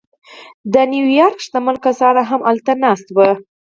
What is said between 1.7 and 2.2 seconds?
کسان